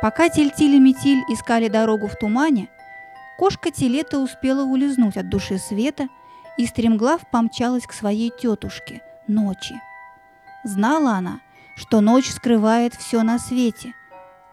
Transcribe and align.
Пока 0.00 0.28
Тильтиль 0.28 0.76
и 0.76 0.78
Метиль 0.78 1.24
искали 1.28 1.68
дорогу 1.68 2.06
в 2.06 2.14
тумане, 2.14 2.68
кошка 3.36 3.72
Телета 3.72 4.20
успела 4.20 4.62
улизнуть 4.62 5.16
от 5.16 5.28
души 5.28 5.58
света 5.58 6.08
и 6.56 6.66
стремглав 6.66 7.22
помчалась 7.32 7.84
к 7.84 7.92
своей 7.92 8.30
тетушке, 8.30 9.02
ночи. 9.26 9.74
Знала 10.62 11.14
она, 11.14 11.40
что 11.76 12.00
ночь 12.00 12.30
скрывает 12.30 12.94
все 12.94 13.24
на 13.24 13.40
свете, 13.40 13.92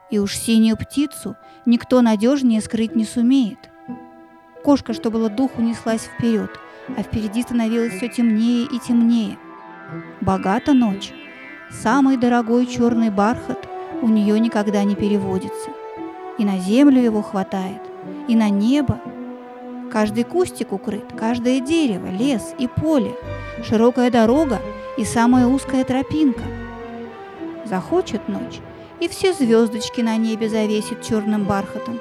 и 0.09 0.17
уж 0.17 0.35
синюю 0.35 0.77
птицу 0.77 1.35
никто 1.67 2.01
надежнее 2.01 2.61
скрыть 2.61 2.95
не 2.95 3.05
сумеет. 3.05 3.69
Кошка, 4.63 4.93
что 4.93 5.11
было 5.11 5.29
духу, 5.29 5.61
неслась 5.61 6.05
вперед, 6.05 6.49
а 6.97 7.03
впереди 7.03 7.43
становилось 7.43 7.93
все 7.93 8.09
темнее 8.09 8.65
и 8.65 8.79
темнее. 8.79 9.37
Богата 10.21 10.73
ночь. 10.73 11.13
Самый 11.69 12.17
дорогой 12.17 12.65
черный 12.65 13.11
бархат 13.11 13.67
у 14.05 14.07
нее 14.07 14.39
никогда 14.39 14.83
не 14.83 14.95
переводится. 14.95 15.71
И 16.37 16.45
на 16.45 16.59
землю 16.59 17.01
его 17.01 17.23
хватает, 17.23 17.81
и 18.27 18.35
на 18.35 18.49
небо. 18.49 18.99
Каждый 19.91 20.23
кустик 20.23 20.73
укрыт, 20.73 21.05
каждое 21.17 21.59
дерево, 21.59 22.05
лес 22.11 22.53
и 22.59 22.67
поле, 22.67 23.15
широкая 23.63 24.11
дорога 24.11 24.61
и 24.95 25.03
самая 25.03 25.47
узкая 25.47 25.83
тропинка. 25.83 26.43
Захочет 27.65 28.29
ночь, 28.29 28.59
и 28.99 29.07
все 29.07 29.33
звездочки 29.33 30.01
на 30.01 30.17
небе 30.17 30.49
завесит 30.49 31.01
черным 31.01 31.45
бархатом. 31.45 31.97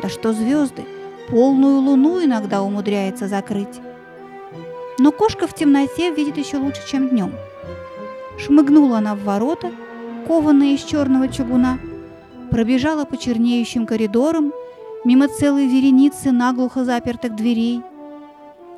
Да 0.00 0.08
что 0.08 0.32
звезды, 0.32 0.84
полную 1.30 1.80
луну 1.80 2.24
иногда 2.24 2.62
умудряется 2.62 3.26
закрыть. 3.26 3.80
Но 5.00 5.10
кошка 5.10 5.48
в 5.48 5.54
темноте 5.54 6.12
видит 6.12 6.36
еще 6.36 6.58
лучше, 6.58 6.86
чем 6.88 7.08
днем. 7.08 7.32
Шмыгнула 8.38 8.98
она 8.98 9.16
в 9.16 9.24
ворота, 9.24 9.72
кованные 10.26 10.74
из 10.74 10.84
черного 10.84 11.28
чугуна, 11.28 11.78
пробежала 12.50 13.04
по 13.04 13.16
чернеющим 13.16 13.86
коридорам, 13.86 14.52
мимо 15.04 15.28
целой 15.28 15.66
вереницы 15.66 16.32
наглухо 16.32 16.84
запертых 16.84 17.36
дверей, 17.36 17.82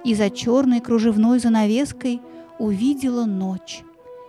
и 0.05 0.14
за 0.14 0.30
черной 0.30 0.80
кружевной 0.80 1.38
занавеской 1.38 2.20
увидела 2.58 3.24
ночь, 3.24 3.83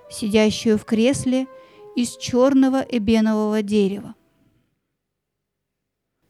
сидящую 0.10 0.78
в 0.78 0.86
кресле 0.86 1.48
из 1.96 2.16
черного 2.18 2.82
эбенового 2.82 3.62
дерева. 3.62 4.16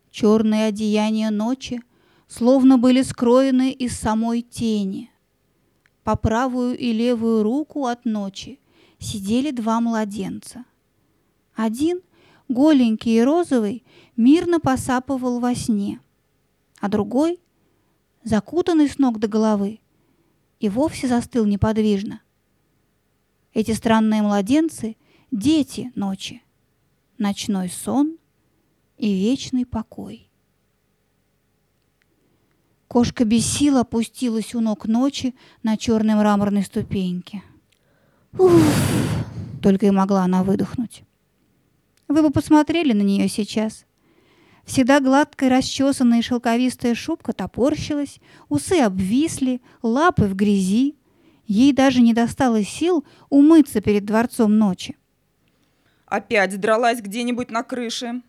Черные 0.09 0.65
одеяния 0.65 1.29
ночи 1.29 1.81
словно 2.27 2.77
были 2.77 3.01
скроены 3.01 3.71
из 3.71 3.97
самой 3.97 4.41
тени. 4.41 5.09
По 6.03 6.15
правую 6.15 6.77
и 6.77 6.91
левую 6.91 7.43
руку 7.43 7.85
от 7.85 8.05
ночи 8.05 8.59
сидели 8.99 9.51
два 9.51 9.79
младенца. 9.79 10.65
Один, 11.55 12.01
голенький 12.47 13.17
и 13.17 13.21
розовый, 13.21 13.83
мирно 14.15 14.59
посапывал 14.59 15.39
во 15.39 15.55
сне, 15.55 15.99
а 16.79 16.89
другой, 16.89 17.39
закутанный 18.23 18.89
с 18.89 18.97
ног 18.97 19.19
до 19.19 19.27
головы, 19.27 19.79
и 20.59 20.69
вовсе 20.69 21.07
застыл 21.07 21.45
неподвижно. 21.45 22.21
Эти 23.53 23.71
странные 23.71 24.21
младенцы— 24.21 24.95
дети 25.31 25.91
ночи, 25.95 26.41
ночной 27.17 27.69
сон 27.69 28.17
и 28.97 29.13
вечный 29.13 29.65
покой. 29.65 30.29
Кошка 32.87 33.23
без 33.23 33.45
сил 33.45 33.77
опустилась 33.77 34.53
у 34.53 34.59
ног 34.59 34.85
ночи 34.85 35.33
на 35.63 35.77
черной 35.77 36.15
мраморной 36.15 36.63
ступеньке. 36.63 37.41
Уф! 38.37 38.51
Только 39.61 39.85
и 39.85 39.91
могла 39.91 40.23
она 40.23 40.43
выдохнуть. 40.43 41.03
Вы 42.11 42.23
бы 42.23 42.29
посмотрели 42.29 42.91
на 42.91 43.03
нее 43.03 43.29
сейчас. 43.29 43.85
Всегда 44.65 44.99
гладкая, 44.99 45.49
расчесанная 45.49 46.21
шелковистая 46.21 46.93
шубка 46.93 47.31
топорщилась, 47.31 48.19
усы 48.49 48.79
обвисли, 48.79 49.61
лапы 49.81 50.25
в 50.25 50.35
грязи. 50.35 50.95
Ей 51.47 51.71
даже 51.71 52.01
не 52.01 52.13
досталось 52.13 52.67
сил 52.67 53.05
умыться 53.29 53.79
перед 53.79 54.05
дворцом 54.05 54.57
ночи. 54.57 54.97
Опять 56.05 56.59
дралась 56.59 57.01
где-нибудь 57.01 57.49
на 57.49 57.63
крыше, 57.63 58.21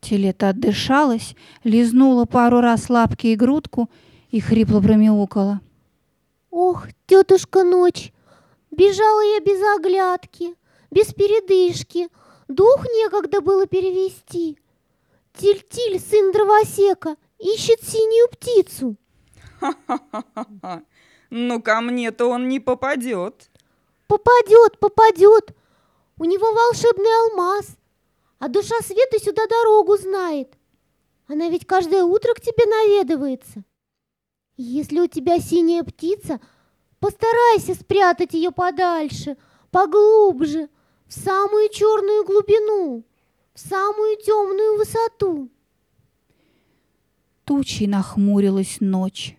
Телета 0.00 0.48
отдышалась, 0.48 1.36
лизнула 1.62 2.24
пару 2.24 2.60
раз 2.60 2.90
лапки 2.90 3.28
и 3.28 3.36
грудку 3.36 3.88
и 4.32 4.40
хрипло 4.40 4.80
промяукала. 4.80 5.60
«Ох, 6.50 6.88
тетушка 7.06 7.62
ночь! 7.62 8.12
Бежала 8.72 9.20
я 9.34 9.40
без 9.40 9.62
оглядки, 9.76 10.56
без 10.90 11.14
передышки, 11.14 12.08
дух 12.54 12.84
некогда 12.86 13.40
было 13.40 13.66
перевести. 13.66 14.58
Тиль-тиль, 15.34 15.98
сын 15.98 16.32
дровосека, 16.32 17.16
ищет 17.38 17.82
синюю 17.82 18.28
птицу». 18.30 18.96
«Ха-ха-ха! 19.60 20.82
Ну, 21.30 21.62
ко 21.62 21.80
мне-то 21.80 22.26
он 22.26 22.48
не 22.48 22.60
попадет!» 22.60 23.50
«Попадет, 24.06 24.78
попадет! 24.78 25.56
У 26.18 26.24
него 26.24 26.52
волшебный 26.52 27.10
алмаз, 27.22 27.76
а 28.38 28.48
душа 28.48 28.74
света 28.82 29.18
сюда 29.18 29.46
дорогу 29.46 29.96
знает. 29.96 30.52
Она 31.26 31.48
ведь 31.48 31.66
каждое 31.66 32.04
утро 32.04 32.34
к 32.34 32.40
тебе 32.40 32.66
наведывается. 32.66 33.64
Если 34.56 35.00
у 35.00 35.06
тебя 35.06 35.38
синяя 35.38 35.82
птица, 35.82 36.40
постарайся 37.00 37.74
спрятать 37.74 38.34
ее 38.34 38.50
подальше, 38.50 39.36
поглубже, 39.70 40.68
в 41.12 41.14
самую 41.14 41.68
черную 41.68 42.24
глубину, 42.24 43.04
в 43.52 43.60
самую 43.60 44.16
темную 44.16 44.78
высоту. 44.78 45.50
Тучей 47.44 47.86
нахмурилась 47.86 48.78
ночь. 48.80 49.36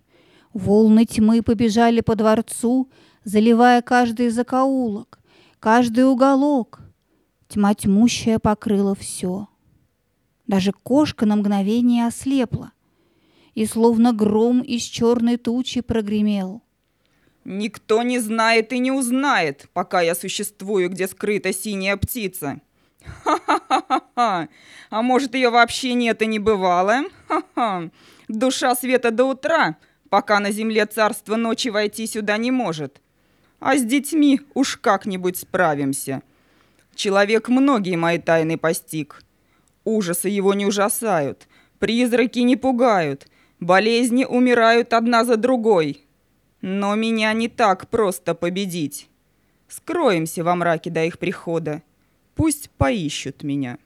Волны 0.53 1.06
тьмы 1.06 1.41
побежали 1.41 2.01
по 2.01 2.16
дворцу, 2.16 2.91
заливая 3.23 3.81
каждый 3.81 4.29
закоулок, 4.29 5.19
каждый 5.59 6.06
уголок, 6.06 6.79
Тьма 7.47 7.73
тьмущая 7.73 8.38
покрыла 8.38 8.94
все. 8.94 9.47
Даже 10.45 10.73
кошка 10.73 11.25
на 11.25 11.38
мгновение 11.38 12.05
ослепла, 12.05 12.72
и 13.55 13.66
словно 13.66 14.13
гром 14.13 14.61
из 14.61 14.84
черной 14.84 15.38
тучи 15.38 15.81
прогремел. 15.81 16.61
«Никто 17.46 18.04
не 18.04 18.20
знает 18.20 18.72
и 18.74 18.80
не 18.80 18.92
узнает, 18.92 19.68
пока 19.74 20.02
я 20.02 20.16
существую, 20.16 20.90
где 20.90 21.08
скрыта 21.08 21.54
синяя 21.54 21.98
птица!» 21.98 22.62
Ха-ха-ха-ха! 23.24 24.48
А 24.90 25.02
может, 25.02 25.36
ее 25.36 25.50
вообще 25.50 25.94
нет 25.94 26.22
и 26.22 26.26
не 26.26 26.40
бывало? 26.40 27.03
Ха-ха! 27.28 27.90
Душа 28.28 28.76
света 28.76 29.12
до 29.12 29.26
утра, 29.26 29.78
пока 30.09 30.40
на 30.40 30.52
земле 30.52 30.86
царство 30.86 31.36
ночи 31.36 31.70
войти 31.70 32.08
сюда 32.08 32.38
не 32.38 32.52
может. 32.52 33.02
А 33.59 33.76
с 33.76 33.84
детьми 33.84 34.42
уж 34.53 34.78
как-нибудь 34.78 35.38
справимся. 35.38 36.22
Человек 36.96 37.50
многие 37.50 37.96
мои 37.96 38.20
тайны 38.20 38.58
постиг. 38.58 39.24
Ужасы 39.84 40.30
его 40.30 40.53
не 40.53 40.66
ужасают, 40.66 41.48
призраки 41.80 42.40
не 42.40 42.56
пугают, 42.56 43.28
болезни 43.59 44.24
умирают 44.24 44.94
одна 44.94 45.26
за 45.26 45.36
другой. 45.36 46.06
Но 46.66 46.96
меня 46.96 47.34
не 47.34 47.50
так 47.50 47.90
просто 47.90 48.34
победить. 48.34 49.09
Скроемся 49.68 50.46
во 50.46 50.56
мраке 50.56 50.90
до 50.90 51.03
их 51.03 51.19
прихода. 51.19 51.84
Пусть 52.35 52.70
поищут 52.70 53.43
меня. 53.43 53.79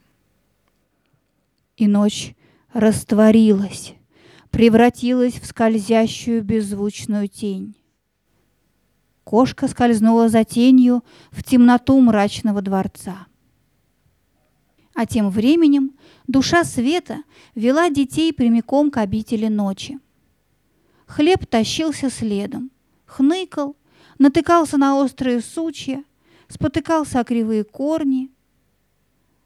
И 1.75 1.88
ночь 1.88 2.36
растворилась, 2.74 3.96
превратилась 4.52 5.40
в 5.40 5.48
скользящую 5.48 6.44
беззвучную 6.44 7.28
тень. 7.28 7.75
Кошка 9.24 9.68
скользнула 9.68 10.30
за 10.30 10.44
тенью 10.44 11.04
в 11.31 11.44
темноту 11.44 12.00
мрачного 12.00 12.62
дворца. 12.62 13.25
А 14.94 15.07
тем 15.07 15.31
временем 15.31 15.94
душа 16.28 16.63
света 16.63 17.24
вела 17.56 17.90
детей 17.90 18.31
прямиком 18.31 18.92
к 18.92 18.98
обители 18.98 19.48
ночи. 19.48 19.98
Хлеб 21.07 21.45
тащился 21.45 22.09
следом, 22.09 22.69
хныкал, 23.06 23.77
натыкался 24.19 24.77
на 24.77 24.98
острые 24.98 25.42
сучья, 25.42 26.04
спотыкался 26.50 27.21
о 27.21 27.24
кривые 27.24 27.63
корни. 27.63 28.30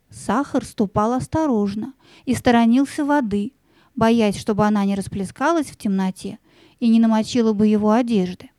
Сахар 0.10 0.66
ступал 0.66 1.14
осторожно 1.14 1.94
и 2.26 2.34
сторонился 2.34 3.06
воды, 3.06 3.54
боясь, 3.96 4.38
чтобы 4.38 4.66
она 4.66 4.84
не 4.86 4.96
расплескалась 4.96 5.68
в 5.68 5.78
темноте 5.78 6.40
и 6.80 6.90
не 6.90 7.00
намочила 7.00 7.54
бы 7.54 7.68
его 7.68 7.92
одежды. 7.92 8.50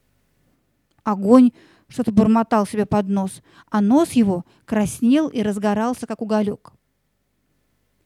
Огонь 1.02 1.50
что-то 1.88 2.12
бормотал 2.12 2.66
себе 2.66 2.86
под 2.86 3.08
нос, 3.08 3.42
а 3.68 3.80
нос 3.80 4.12
его 4.12 4.46
краснел 4.64 5.28
и 5.28 5.42
разгорался, 5.42 6.06
как 6.06 6.22
уголек. 6.22 6.72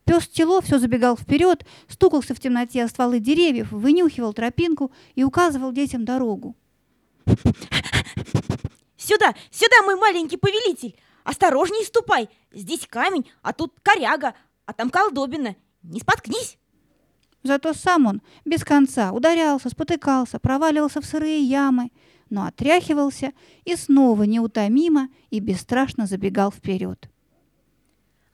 Пес 0.06 0.28
Тело 0.28 0.62
все 0.62 0.78
забегал 0.78 1.16
вперед, 1.16 1.66
стукался 1.88 2.32
в 2.32 2.40
темноте 2.40 2.84
о 2.84 2.88
стволы 2.88 3.18
деревьев, 3.18 3.72
вынюхивал 3.72 4.32
тропинку 4.32 4.92
и 5.16 5.24
указывал 5.24 5.72
детям 5.72 6.04
дорогу. 6.04 6.54
Сюда, 8.96 9.34
сюда, 9.50 9.82
мой 9.84 9.96
маленький 9.96 10.36
повелитель! 10.36 10.96
Осторожней 11.24 11.84
ступай! 11.84 12.28
Здесь 12.52 12.86
камень, 12.88 13.28
а 13.42 13.52
тут 13.52 13.74
коряга, 13.82 14.34
а 14.64 14.72
там 14.72 14.90
колдобина. 14.90 15.56
Не 15.82 16.00
споткнись!» 16.00 16.56
Зато 17.42 17.74
сам 17.74 18.06
он 18.06 18.22
без 18.44 18.64
конца 18.64 19.12
ударялся, 19.12 19.70
спотыкался, 19.70 20.38
проваливался 20.38 21.00
в 21.00 21.04
сырые 21.04 21.42
ямы, 21.42 21.90
но 22.30 22.46
отряхивался 22.46 23.32
и 23.64 23.74
снова 23.74 24.22
неутомимо 24.22 25.08
и 25.30 25.40
бесстрашно 25.40 26.06
забегал 26.06 26.52
вперед. 26.52 27.08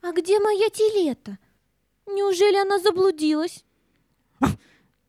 А 0.01 0.11
где 0.11 0.39
моя 0.39 0.69
телета? 0.69 1.37
Неужели 2.07 2.57
она 2.57 2.79
заблудилась? 2.79 3.63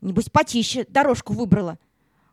Небось, 0.01 0.29
почище 0.29 0.85
дорожку 0.89 1.33
выбрала. 1.33 1.77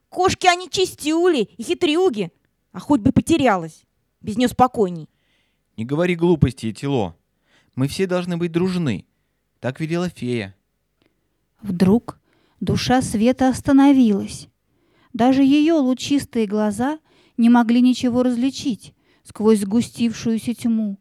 Кошки 0.08 0.46
они 0.46 0.68
чистюли 0.68 1.48
и 1.56 1.62
хитрюги, 1.62 2.32
а 2.72 2.80
хоть 2.80 3.00
бы 3.00 3.12
потерялась. 3.12 3.84
Без 4.20 4.36
нее 4.36 4.48
спокойней. 4.48 5.08
Не 5.76 5.84
говори 5.84 6.14
глупости, 6.14 6.70
Этило. 6.70 7.16
Мы 7.74 7.88
все 7.88 8.06
должны 8.06 8.36
быть 8.36 8.52
дружны. 8.52 9.06
Так 9.60 9.80
велела 9.80 10.08
фея. 10.08 10.54
Вдруг 11.62 12.20
душа 12.60 13.00
света 13.00 13.48
остановилась. 13.48 14.48
Даже 15.12 15.42
ее 15.42 15.74
лучистые 15.74 16.46
глаза 16.46 16.98
не 17.36 17.48
могли 17.48 17.80
ничего 17.80 18.22
различить 18.22 18.94
сквозь 19.24 19.60
сгустившуюся 19.60 20.54
тьму, 20.54 20.98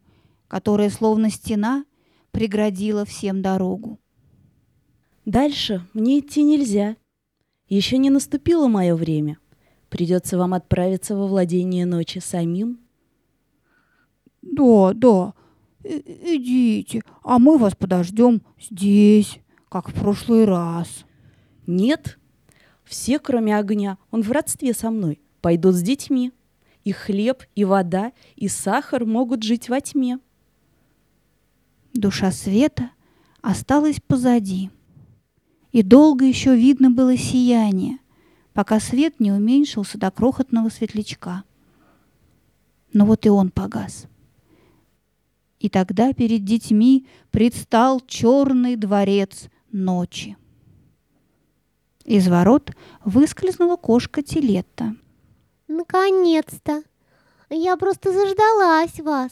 которая, 0.48 0.90
словно 0.90 1.30
стена, 1.30 1.84
преградила 2.32 3.04
всем 3.04 3.42
дорогу. 3.42 4.00
Дальше 5.24 5.86
мне 5.94 6.18
идти 6.18 6.42
нельзя. 6.42 6.96
Еще 7.68 7.98
не 7.98 8.10
наступило 8.10 8.66
мое 8.66 8.94
время. 8.96 9.38
Придется 9.88 10.36
вам 10.36 10.54
отправиться 10.54 11.14
во 11.14 11.26
владение 11.26 11.86
ночи 11.86 12.18
самим. 12.18 12.80
Да, 14.40 14.92
да, 14.94 15.34
и- 15.84 16.36
идите, 16.36 17.02
а 17.22 17.38
мы 17.38 17.58
вас 17.58 17.76
подождем 17.76 18.42
здесь, 18.60 19.38
как 19.68 19.88
в 19.90 19.94
прошлый 19.94 20.44
раз. 20.44 21.04
Нет, 21.66 22.18
все, 22.84 23.18
кроме 23.18 23.56
огня, 23.56 23.98
он 24.10 24.22
в 24.22 24.32
родстве 24.32 24.74
со 24.74 24.90
мной, 24.90 25.20
пойдут 25.40 25.74
с 25.74 25.82
детьми. 25.82 26.32
И 26.84 26.90
хлеб, 26.90 27.44
и 27.54 27.64
вода, 27.64 28.12
и 28.34 28.48
сахар 28.48 29.04
могут 29.04 29.44
жить 29.44 29.68
во 29.68 29.80
тьме. 29.80 30.18
Душа 31.94 32.30
света 32.30 32.90
осталась 33.40 34.00
позади. 34.00 34.70
И 35.72 35.82
долго 35.82 36.24
еще 36.24 36.56
видно 36.56 36.90
было 36.90 37.16
сияние, 37.16 37.98
пока 38.52 38.80
свет 38.80 39.20
не 39.20 39.32
уменьшился 39.32 39.98
до 39.98 40.10
крохотного 40.10 40.68
светлячка. 40.68 41.44
Но 42.92 43.06
вот 43.06 43.24
и 43.26 43.30
он 43.30 43.50
погас. 43.50 44.06
И 45.58 45.68
тогда 45.68 46.12
перед 46.12 46.44
детьми 46.44 47.06
предстал 47.30 48.00
черный 48.00 48.76
дворец 48.76 49.48
ночи. 49.70 50.36
Из 52.04 52.26
ворот 52.28 52.72
выскользнула 53.04 53.76
кошка 53.76 54.22
Телетта. 54.22 54.96
Наконец-то! 55.68 56.82
Я 57.48 57.76
просто 57.76 58.12
заждалась 58.12 58.98
вас. 59.00 59.30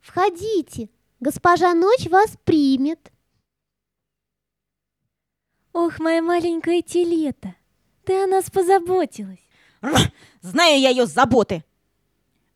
Входите, 0.00 0.88
госпожа 1.20 1.74
Ночь 1.74 2.08
вас 2.08 2.36
примет. 2.44 3.12
Ох, 5.72 5.98
моя 5.98 6.22
маленькая 6.22 6.82
телета, 6.82 7.54
ты 8.04 8.22
о 8.22 8.26
нас 8.26 8.50
позаботилась. 8.50 9.40
Знаю 10.40 10.80
я 10.80 10.90
ее 10.90 11.06
заботы. 11.06 11.64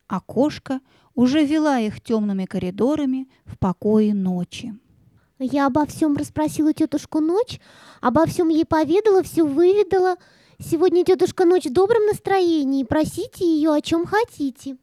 а 0.08 0.20
кошка 0.20 0.80
уже 1.14 1.44
вела 1.44 1.78
их 1.78 2.00
темными 2.00 2.44
коридорами 2.46 3.28
в 3.44 3.58
покое 3.58 4.14
ночи. 4.14 4.74
Я 5.38 5.66
обо 5.66 5.86
всем 5.86 6.16
расспросила 6.16 6.72
тетушку 6.72 7.20
Ночь, 7.20 7.60
обо 8.00 8.26
всем 8.26 8.48
ей 8.48 8.64
поведала, 8.66 9.22
все 9.22 9.44
выведала. 9.44 10.16
Сегодня 10.58 11.04
тетушка 11.04 11.44
Ночь 11.44 11.66
в 11.66 11.72
добром 11.72 12.06
настроении, 12.06 12.84
просите 12.84 13.44
ее 13.44 13.72
о 13.72 13.80
чем 13.80 14.04
хотите. 14.04 14.76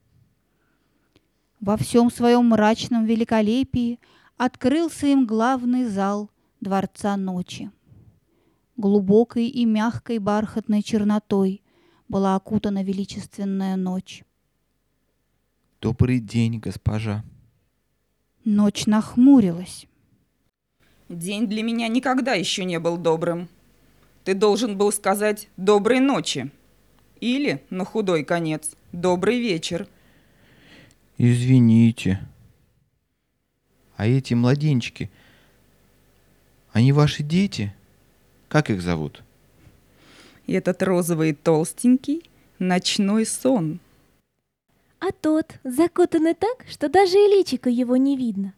Во 1.67 1.75
всем 1.75 2.09
своем 2.09 2.45
мрачном 2.45 3.03
великолепии 3.03 3.99
открылся 4.37 5.07
им 5.07 5.27
главный 5.27 5.83
зал 5.83 6.31
Дворца 6.61 7.17
Ночи. 7.17 7.71
Глубокой 8.77 9.47
и 9.47 9.65
мягкой 9.65 10.19
бархатной 10.19 10.81
чернотой 10.81 11.61
была 12.07 12.37
окутана 12.37 12.85
величественная 12.85 13.75
ночь. 13.75 14.23
Добрый 15.81 16.21
день, 16.21 16.59
госпожа. 16.59 17.25
Ночь 18.45 18.85
нахмурилась. 18.85 19.87
День 21.09 21.47
для 21.47 21.63
меня 21.63 21.89
никогда 21.89 22.31
еще 22.31 22.63
не 22.63 22.79
был 22.79 22.95
добрым. 22.95 23.49
Ты 24.23 24.35
должен 24.35 24.77
был 24.77 24.93
сказать 24.93 25.49
«доброй 25.57 25.99
ночи». 25.99 26.49
Или, 27.19 27.61
на 27.69 27.83
худой 27.83 28.23
конец, 28.23 28.71
«добрый 28.93 29.41
вечер». 29.41 29.89
Извините. 31.17 32.19
А 33.95 34.05
эти 34.05 34.35
младенчики, 34.35 35.09
они 36.71 36.91
ваши 36.91 37.23
дети? 37.23 37.73
Как 38.47 38.69
их 38.69 38.81
зовут? 38.81 39.23
Этот 40.45 40.83
розовый 40.83 41.33
толстенький— 41.33 42.29
ночной 42.59 43.25
сон. 43.25 43.79
А 44.99 45.11
тот 45.11 45.59
закутанный 45.63 46.35
так, 46.35 46.65
что 46.69 46.87
даже 46.87 47.17
и 47.17 47.27
личика 47.27 47.69
его 47.69 47.97
не 47.97 48.15
видно. 48.15 48.53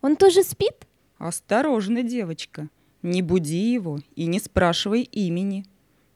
Он 0.00 0.16
тоже 0.16 0.42
спит? 0.42 0.86
Осторожно, 1.18 2.02
девочка. 2.02 2.68
Не 3.02 3.20
буди 3.20 3.72
его 3.72 4.00
и 4.16 4.26
не 4.26 4.40
спрашивай 4.40 5.02
имени. 5.02 5.66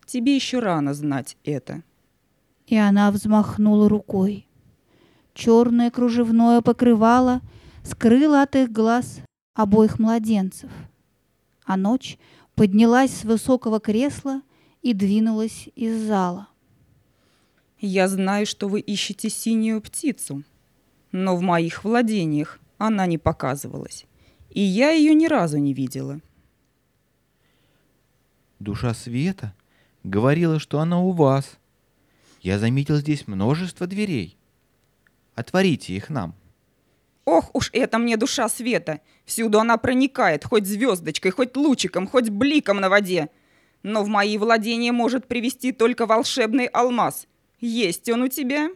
Тебе 0.07 0.35
еще 0.35 0.59
рано 0.61 0.95
знать 0.95 1.37
это. 1.45 1.83
И 2.67 2.77
она 2.77 3.11
взмахнула 3.11 3.89
рукой. 3.89 4.47
Черное 5.37 5.91
кружевное 5.91 6.63
покрывало 6.63 7.43
скрыло 7.85 8.41
от 8.41 8.57
их 8.57 8.73
глаз 8.73 9.21
обоих 9.53 9.99
младенцев. 9.99 10.71
А 11.67 11.77
ночь 11.77 12.17
поднялась 12.55 13.15
с 13.15 13.25
высокого 13.25 13.79
кресла 13.79 14.41
и 14.81 14.95
двинулась 14.95 15.69
из 15.77 16.07
зала. 16.07 16.49
Я 17.79 18.09
знаю, 18.09 18.47
что 18.47 18.67
вы 18.67 18.81
ищете 18.81 19.29
синюю 19.29 19.83
птицу, 19.83 20.43
но 21.13 21.37
в 21.37 21.43
моих 21.43 21.85
владениях 21.85 22.59
она 22.79 23.05
не 23.07 23.19
показывалась, 23.19 24.07
и 24.49 24.63
я 24.63 24.93
ее 24.93 25.13
ни 25.13 25.27
разу 25.27 25.59
не 25.59 25.75
видела. 25.75 26.19
Душа 28.59 28.95
света 28.95 29.55
говорила, 30.03 30.59
что 30.59 30.81
она 30.81 30.99
у 30.99 31.13
вас. 31.13 31.59
Я 32.41 32.59
заметил 32.59 32.97
здесь 32.97 33.27
множество 33.27 33.87
дверей. 33.87 34.36
Отворите 35.37 35.95
их 35.95 36.11
нам. 36.11 36.35
Ох 37.27 37.51
уж 37.55 37.71
это 37.73 37.99
мне 37.99 38.17
душа 38.17 38.49
света! 38.49 39.01
Всюду 39.25 39.61
она 39.61 39.77
проникает, 39.77 40.45
хоть 40.45 40.67
звездочкой, 40.67 41.31
хоть 41.31 41.57
лучиком, 41.57 42.07
хоть 42.07 42.31
бликом 42.31 42.81
на 42.81 42.89
воде. 42.89 43.29
Но 43.83 44.03
в 44.03 44.09
мои 44.09 44.39
владения 44.39 44.93
может 44.93 45.27
привести 45.27 45.73
только 45.73 46.07
волшебный 46.07 46.67
алмаз. 46.67 47.27
Есть 47.61 48.09
он 48.09 48.23
у 48.23 48.29
тебя? 48.29 48.71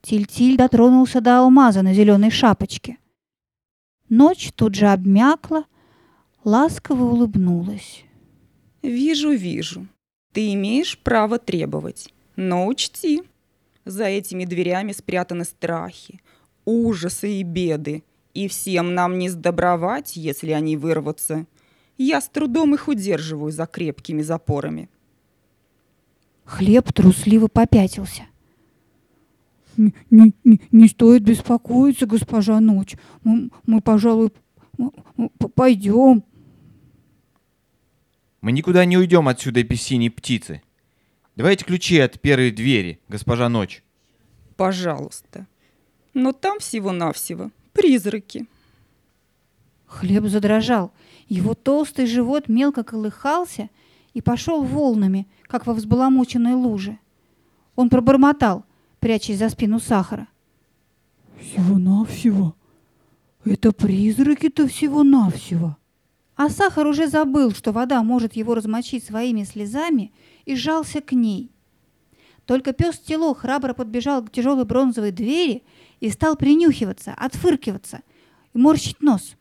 Тильтиль 0.00 0.56
дотронулся 0.56 1.20
до 1.20 1.40
алмаза 1.40 1.82
на 1.82 1.94
зеленой 1.94 2.30
шапочке. 2.30 2.98
Ночь 4.08 4.52
тут 4.54 4.74
же 4.74 4.86
обмякла, 4.86 5.64
ласково 6.44 7.04
улыбнулась. 7.04 8.04
Вижу, 8.82 9.30
вижу. 9.30 9.86
Ты 10.32 10.54
имеешь 10.54 10.98
право 10.98 11.38
требовать. 11.38 12.12
Но 12.36 12.66
учти, 12.66 13.22
за 13.84 14.04
этими 14.04 14.44
дверями 14.44 14.92
спрятаны 14.92 15.44
страхи, 15.44 16.20
ужасы 16.64 17.32
и 17.32 17.42
беды. 17.42 18.02
И 18.34 18.48
всем 18.48 18.94
нам 18.94 19.18
не 19.18 19.28
сдобровать, 19.28 20.16
если 20.16 20.52
они 20.52 20.76
вырвутся. 20.76 21.46
Я 21.98 22.20
с 22.20 22.28
трудом 22.28 22.74
их 22.74 22.88
удерживаю 22.88 23.52
за 23.52 23.66
крепкими 23.66 24.22
запорами. 24.22 24.88
Хлеб 26.44 26.92
трусливо 26.92 27.48
попятился. 27.48 28.22
«Не, 29.76 29.94
не- 30.10 30.60
не- 30.70 30.88
стоит 30.88 31.22
беспокоиться, 31.22 32.06
госпожа 32.06 32.60
Ночь. 32.60 32.94
Мы, 33.24 33.50
мы, 33.66 33.80
пожалуй, 33.80 34.30
пойдем. 35.54 36.24
Мы 38.42 38.52
никуда 38.52 38.84
не 38.84 38.98
уйдем 38.98 39.28
отсюда 39.28 39.62
без 39.62 39.80
синей 39.80 40.10
птицы. 40.10 40.62
Давайте 41.34 41.64
ключи 41.64 41.98
от 41.98 42.20
первой 42.20 42.50
двери, 42.50 43.00
госпожа 43.08 43.48
Ночь. 43.48 43.82
Пожалуйста. 44.56 45.46
Но 46.14 46.32
там 46.32 46.58
всего-навсего 46.58 47.50
призраки. 47.72 48.46
Хлеб 49.86 50.26
задрожал. 50.26 50.92
Его 51.28 51.54
толстый 51.54 52.06
живот 52.06 52.48
мелко 52.48 52.84
колыхался 52.84 53.70
и 54.14 54.20
пошел 54.20 54.62
волнами, 54.62 55.26
как 55.44 55.66
во 55.66 55.74
взбаламученной 55.74 56.54
луже. 56.54 56.98
Он 57.76 57.88
пробормотал. 57.88 58.64
прячась 59.00 59.38
за 59.38 59.48
спину 59.48 59.80
сахара. 59.80 60.28
Всего-навсего. 61.40 62.54
Это 63.44 63.72
призраки-то 63.72 64.68
всего-навсего. 64.68 65.76
А 66.36 66.48
сахар 66.48 66.86
уже 66.86 67.08
забыл, 67.08 67.52
что 67.52 67.72
вода 67.72 68.02
может 68.02 68.36
его 68.36 68.54
размочить 68.54 69.04
своими 69.04 69.42
слезами, 69.42 70.12
и 70.44 70.56
сжался 70.56 71.00
к 71.00 71.12
ней. 71.12 71.50
Только 72.46 72.72
пес 72.72 72.98
Тело 72.98 73.34
храбро 73.34 73.72
подбежал 73.72 74.24
к 74.24 74.30
тяжелой 74.30 74.64
бронзовой 74.64 75.12
двери 75.12 75.62
и 76.00 76.10
стал 76.10 76.36
принюхиваться, 76.36 77.14
отфыркиваться 77.14 78.00
и 78.52 78.58
морщить 78.58 79.00
нос. 79.02 79.36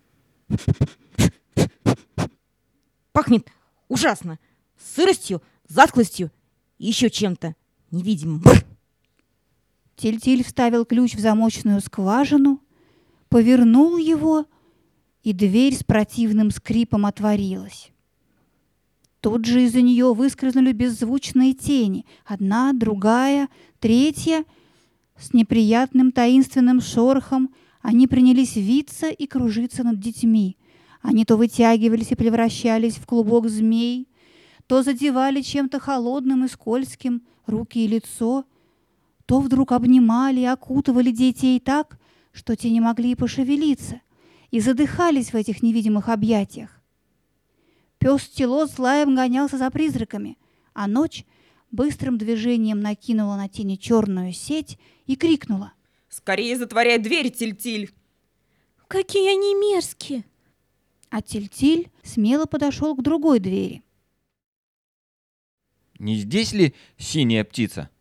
Пахнет 3.12 3.48
ужасно. 3.88 4.40
Сыростью, 4.78 5.42
затклостью 5.68 6.32
и 6.78 6.88
еще 6.88 7.10
чем-то 7.10 7.56
невидимым. 7.92 8.44
Тильтиль 9.96 10.44
вставил 10.44 10.86
ключ 10.86 11.14
в 11.14 11.20
замочную 11.20 11.82
скважину, 11.82 12.62
повернул 13.30 13.98
его, 13.98 14.46
и 15.22 15.34
дверь 15.34 15.76
с 15.76 15.84
противным 15.84 16.50
скрипом 16.50 17.06
отворилась. 17.06 17.92
Тут 19.22 19.46
же 19.46 19.64
из-за 19.64 19.82
нее 19.82 20.14
выскользнули 20.16 20.72
беззвучные 20.72 21.54
тени. 21.54 22.06
Одна, 22.26 22.74
другая, 22.74 23.50
третья. 23.80 24.46
С 25.16 25.34
неприятным 25.34 26.12
таинственным 26.12 26.82
шорохом 26.82 27.54
они 27.82 28.08
принялись 28.08 28.56
виться 28.56 29.10
и 29.10 29.28
кружиться 29.28 29.84
над 29.84 30.00
детьми. 30.00 30.58
Они 31.04 31.24
то 31.24 31.38
вытягивались 31.38 32.12
и 32.12 32.16
превращались 32.16 32.96
в 32.96 33.06
клубок 33.06 33.48
змей, 33.48 34.08
то 34.66 34.82
задевали 34.82 35.42
чем-то 35.42 35.80
холодным 35.80 36.46
и 36.46 36.48
скользким 36.48 37.22
руки 37.46 37.86
и 37.86 37.88
лицо, 37.88 38.46
то 39.28 39.40
вдруг 39.40 39.72
обнимали 39.72 40.42
и 40.42 40.46
окутывали 40.46 41.12
детей 41.12 41.60
так, 41.60 42.00
что 42.32 42.56
те 42.56 42.72
не 42.72 42.80
могли 42.80 43.12
и 43.12 43.16
пошевелиться, 43.16 44.02
и 44.50 44.60
задыхались 44.60 45.34
в 45.34 45.36
этих 45.36 45.62
невидимых 45.62 46.10
объятиях. 46.10 46.81
Пес 48.02 48.28
Тело 48.30 48.66
с 48.66 48.80
лаем 48.80 49.14
гонялся 49.14 49.60
за 49.60 49.70
призраками, 49.70 50.36
а 50.74 50.88
ночь 50.88 51.24
быстрым 51.70 52.18
движением 52.18 52.80
накинула 52.80 53.36
на 53.36 53.48
тени 53.48 53.76
черную 53.76 54.34
сеть 54.34 54.80
и 55.06 55.16
крикнула. 55.16 55.74
Скорее 56.10 56.58
затворяй 56.58 56.98
дверь, 56.98 57.30
Тильтиль. 57.30 57.94
Какие 58.88 59.30
они 59.30 59.54
мерзкие. 59.54 60.26
А 61.12 61.22
Тильтиль 61.22 61.92
смело 62.02 62.46
подошел 62.46 62.96
к 62.96 63.04
другой 63.04 63.40
двери. 63.40 63.84
Не 66.00 66.16
здесь 66.16 66.54
ли 66.54 66.74
синяя 66.98 67.44
птица? 67.44 67.92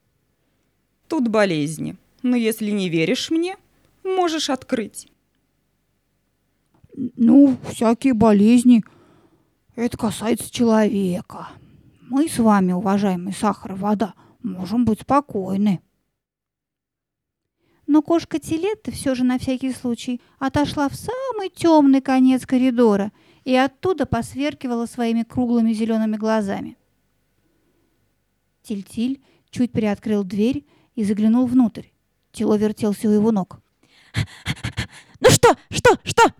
Тут 1.09 1.29
болезни. 1.29 1.99
Но 2.23 2.37
если 2.37 2.71
не 2.71 2.89
веришь 2.89 3.31
мне, 3.31 3.59
можешь 4.03 4.49
открыть. 4.49 5.09
Ну, 6.97 7.59
всякие 7.71 8.15
болезни. 8.15 8.83
Это 9.77 9.97
касается 9.97 10.51
человека. 10.51 11.49
Мы 12.03 12.29
с 12.29 12.39
вами, 12.39 12.73
уважаемый 12.73 13.33
сахар 13.33 13.73
и 13.73 13.77
вода, 13.77 14.15
можем 14.43 14.85
быть 14.85 15.01
спокойны. 15.03 15.81
Но 17.87 18.03
кошка 18.03 18.39
Телетта 18.39 18.91
все 18.91 19.15
же 19.15 19.25
на 19.25 19.39
всякий 19.39 19.73
случай 19.73 20.21
отошла 20.39 20.89
в 20.89 20.95
самый 20.95 21.49
темный 21.51 22.01
конец 22.01 22.47
коридора 22.47 23.13
и 23.45 23.55
оттуда 23.55 24.07
посверкивала 24.07 24.87
своими 24.87 25.23
круглыми 25.23 25.73
зелеными 25.73 26.17
глазами. 26.17 26.77
Тильтиль 28.63 29.21
чуть 29.51 29.73
приоткрыл 29.73 30.25
дверь 30.25 30.65
и 30.95 31.05
заглянул 31.05 31.47
внутрь. 31.47 31.87
Тело 32.33 32.57
вертелся 32.57 33.09
у 33.09 33.13
его 33.13 33.33
ног. 33.33 33.61
Ну 35.23 35.29
что, 35.31 35.57
что, 35.71 35.99
что? 36.03 36.33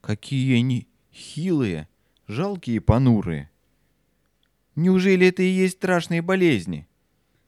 Какие 0.00 0.56
они 0.56 0.88
хилые, 1.12 1.88
жалкие 2.26 2.76
и 2.76 2.80
понурые. 2.80 3.50
Неужели 4.76 5.28
это 5.28 5.42
и 5.42 5.48
есть 5.48 5.76
страшные 5.76 6.22
болезни? 6.22 6.86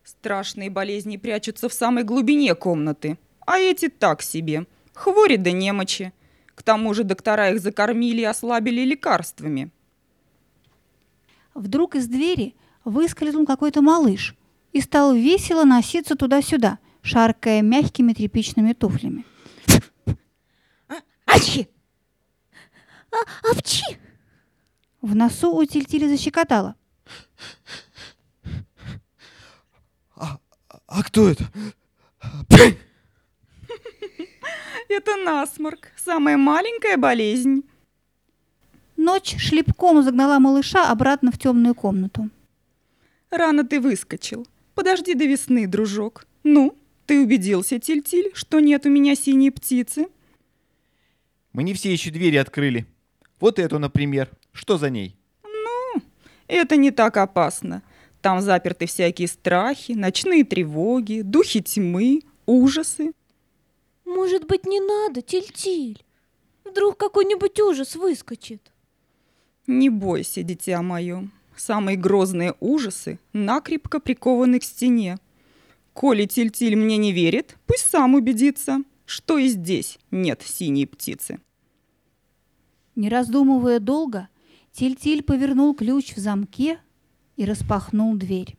Страшные 0.04 0.70
болезни 0.70 1.16
прячутся 1.16 1.68
в 1.68 1.72
самой 1.72 2.04
глубине 2.04 2.54
комнаты, 2.54 3.18
а 3.46 3.58
эти 3.58 3.88
так 3.88 4.22
себе. 4.22 4.66
Хвори 4.94 5.36
да 5.36 5.50
немочи. 5.50 6.12
К 6.54 6.62
тому 6.62 6.94
же 6.94 7.04
доктора 7.04 7.50
их 7.50 7.60
закормили 7.60 8.20
и 8.20 8.24
ослабили 8.24 8.82
лекарствами. 8.82 9.70
Вдруг 11.54 11.96
из 11.96 12.06
двери 12.06 12.54
выскользнул 12.84 13.46
какой-то 13.46 13.82
малыш 13.82 14.36
и 14.72 14.80
стал 14.80 15.14
весело 15.14 15.64
носиться 15.64 16.16
туда-сюда, 16.16 16.78
шаркая 17.02 17.62
мягкими 17.62 18.12
тряпичными 18.12 18.72
туфлями. 18.72 19.24
Ачхи! 21.26 21.68
А, 23.10 23.50
апчи! 23.50 23.98
В 25.00 25.14
носу 25.14 25.54
у 25.54 25.64
Тильтили 25.64 26.08
защекотало. 26.08 26.74
А 30.86 31.02
кто 31.02 31.28
это? 31.28 31.44
Это 34.88 35.16
насморк, 35.16 35.88
самая 35.96 36.36
маленькая 36.36 36.96
болезнь. 36.96 37.64
Ночь 38.96 39.36
шлепком 39.36 40.02
загнала 40.02 40.38
малыша 40.38 40.90
обратно 40.90 41.32
в 41.32 41.38
темную 41.38 41.74
комнату. 41.74 42.30
Рано 43.30 43.64
ты 43.64 43.80
выскочил. 43.80 44.46
Подожди 44.74 45.14
до 45.14 45.24
весны, 45.24 45.66
дружок. 45.66 46.26
Ну, 46.44 46.76
ты 47.04 47.20
убедился, 47.20 47.78
Тильтиль, 47.78 48.30
что 48.34 48.60
нет 48.60 48.86
у 48.86 48.88
меня 48.88 49.14
синей 49.16 49.50
птицы? 49.50 50.06
Мы 51.52 51.62
не 51.64 51.74
все 51.74 51.92
еще 51.92 52.10
двери 52.10 52.36
открыли. 52.36 52.86
Вот 53.40 53.58
эту, 53.58 53.78
например. 53.78 54.30
Что 54.56 54.78
за 54.78 54.88
ней? 54.88 55.14
Это 56.48 56.76
не 56.76 56.90
так 56.90 57.18
опасно. 57.18 57.82
Там 58.22 58.40
заперты 58.40 58.86
всякие 58.86 59.28
страхи, 59.28 59.92
ночные 59.92 60.44
тревоги, 60.44 61.20
духи 61.20 61.60
тьмы, 61.60 62.22
ужасы. 62.46 63.12
Может 64.06 64.46
быть, 64.46 64.64
не 64.64 64.80
надо, 64.80 65.20
Тильтиль? 65.20 66.02
Вдруг 66.64 66.96
какой-нибудь 66.96 67.60
ужас 67.60 67.96
выскочит. 67.96 68.72
Не 69.66 69.90
бойся, 69.90 70.42
дитя 70.42 70.80
мое. 70.80 71.28
Самые 71.54 71.98
грозные 71.98 72.54
ужасы 72.58 73.18
накрепко 73.34 74.00
прикованы 74.00 74.58
к 74.58 74.64
стене. 74.64 75.18
Коли 75.92 76.24
Тильтиль 76.24 76.76
мне 76.76 76.96
не 76.96 77.12
верит, 77.12 77.56
пусть 77.66 77.90
сам 77.90 78.14
убедится, 78.14 78.78
что 79.04 79.36
и 79.36 79.48
здесь 79.48 79.98
нет 80.10 80.42
синей 80.42 80.86
птицы. 80.86 81.40
Не 82.94 83.10
раздумывая 83.10 83.80
долго, 83.80 84.28
Тильтиль 84.76 85.22
повернул 85.22 85.74
ключ 85.74 86.14
в 86.14 86.18
замке 86.18 86.78
и 87.36 87.46
распахнул 87.46 88.14
дверь. 88.14 88.58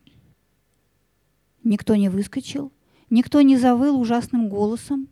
Никто 1.63 1.95
не 1.95 2.09
выскочил, 2.09 2.71
никто 3.11 3.41
не 3.41 3.55
завыл 3.55 4.01
ужасным 4.01 4.49
голосом. 4.49 5.09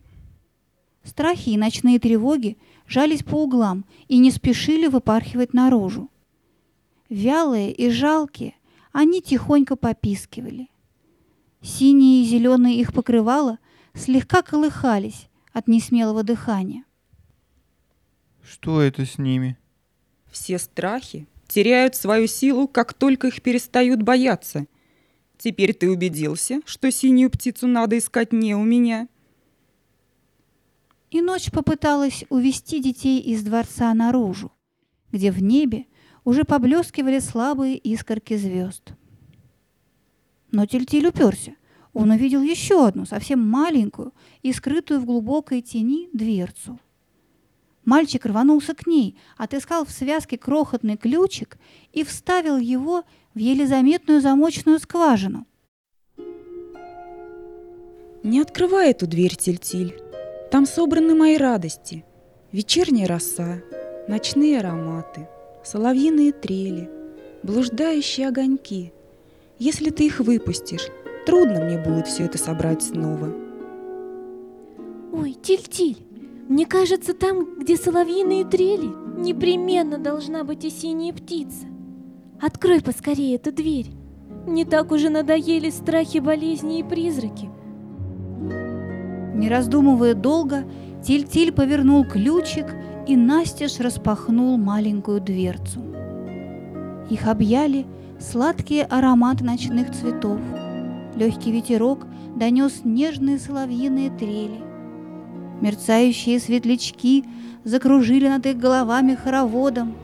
Страхи 1.04 1.50
и 1.50 1.58
ночные 1.58 2.00
тревоги 2.00 2.58
жались 2.88 3.22
по 3.22 3.36
углам 3.44 3.86
и 4.08 4.18
не 4.18 4.32
спешили 4.32 4.88
выпархивать 4.88 5.54
наружу. 5.54 6.10
Вялые 7.08 7.72
и 7.72 7.92
жалкие, 7.92 8.56
они 8.92 9.22
тихонько 9.22 9.76
попискивали. 9.76 10.72
Синие 11.62 12.24
и 12.24 12.26
зеленые 12.26 12.80
их 12.80 12.94
покрывала 12.94 13.60
слегка 13.94 14.42
колыхались 14.42 15.30
от 15.54 15.68
несмелого 15.68 16.24
дыхания. 16.24 16.84
Что 18.42 18.82
это 18.82 19.06
с 19.06 19.20
ними? 19.20 19.56
Все 20.36 20.60
страхи 20.60 21.28
теряют 21.48 21.96
свою 21.96 22.28
силу, 22.28 22.68
как 22.68 22.94
только 22.94 23.28
их 23.28 23.42
перестают 23.42 24.02
бояться. 24.02 24.66
Теперь 25.38 25.74
ты 25.74 25.90
убедился, 25.90 26.60
что 26.66 26.92
синюю 26.92 27.32
птицу 27.32 27.68
надо 27.68 27.98
искать 27.98 28.34
не 28.34 28.54
у 28.54 28.62
меня. 28.62 29.08
И 31.10 31.22
ночь 31.22 31.52
попыталась 31.52 32.26
увести 32.28 32.82
детей 32.82 33.22
из 33.22 33.44
дворца 33.44 33.94
наружу, 33.94 34.52
где 35.14 35.32
в 35.32 35.42
небе 35.42 35.86
уже 36.26 36.44
поблескивали 36.44 37.20
слабые 37.20 37.78
искорки 37.78 38.36
звезд. 38.36 38.92
Но 40.52 40.66
Тильтиль 40.66 41.08
уперся. 41.08 41.54
Он 41.94 42.10
увидел 42.10 42.42
еще 42.42 42.86
одну, 42.86 43.06
совсем 43.06 43.40
маленькую 43.40 44.14
и 44.42 44.52
скрытую 44.52 45.00
в 45.00 45.06
глубокой 45.06 45.62
тени 45.62 46.10
дверцу. 46.12 46.78
Мальчик 47.86 48.26
рванулся 48.26 48.74
к 48.74 48.88
ней, 48.88 49.18
отыскал 49.38 49.86
в 49.86 49.92
связке 49.92 50.38
крохотный 50.38 50.98
ключик 50.98 51.58
и 51.94 52.04
вставил 52.04 52.58
его 52.58 53.04
в 53.34 53.40
еле 53.40 53.68
заметную 53.68 54.22
замочную 54.22 54.80
скважину. 54.80 55.46
Не 58.24 58.42
открывай 58.42 58.90
эту 58.90 59.08
дверь, 59.08 59.36
Тильтиль. 59.36 60.02
Там 60.52 60.66
собраны 60.66 61.14
мои 61.14 61.38
радости. 61.38 62.04
Вечерняя 62.52 63.08
роса, 63.08 63.62
ночные 64.08 64.60
ароматы, 64.60 65.28
соловьиные 65.64 66.32
трели, 66.32 66.90
блуждающие 67.44 68.28
огоньки. 68.28 68.92
Если 69.60 69.92
ты 69.92 70.08
их 70.08 70.20
выпустишь, 70.20 70.90
Трудно 71.26 71.60
мне 71.66 71.80
будет 71.80 72.06
все 72.06 72.26
это 72.26 72.38
собрать 72.38 72.84
снова. 72.84 73.34
Ой, 75.12 75.34
Тиль-Тиль, 75.34 76.05
мне 76.48 76.66
кажется, 76.68 77.14
там, 77.14 77.60
где 77.60 77.76
соловьиные 77.76 78.46
трели, 78.46 78.90
непременно 79.18 79.98
должна 79.98 80.44
быть 80.44 80.64
и 80.64 80.70
синяя 80.70 81.12
птица. 81.12 81.66
Открой 82.40 82.82
поскорее 82.82 83.36
эту 83.36 83.52
дверь. 83.52 83.88
Не 84.46 84.64
так 84.64 84.92
уже 84.92 85.10
надоели 85.10 85.72
страхи, 85.72 86.20
болезни 86.20 86.80
и 86.80 86.84
призраки. 86.84 87.50
Не 89.34 89.50
раздумывая 89.50 90.14
долго, 90.14 90.66
Тиль-Тиль 91.04 91.52
повернул 91.52 92.06
ключик 92.06 92.68
и 93.08 93.16
настежь 93.16 93.80
распахнул 93.80 94.58
маленькую 94.58 95.22
дверцу. 95.22 95.82
Их 97.10 97.28
объяли 97.28 97.88
сладкие 98.20 98.84
ароматы 98.84 99.44
ночных 99.44 99.92
цветов. 99.92 100.40
Легкий 101.16 101.52
ветерок 101.52 102.06
донес 102.36 102.82
нежные 102.84 103.40
соловьиные 103.40 104.12
трели. 104.12 104.75
Мерцающие 105.62 106.40
светлячки 106.40 107.24
закружили 107.64 108.28
над 108.28 108.46
их 108.46 108.58
головами 108.58 109.16
хороводом. 109.16 109.96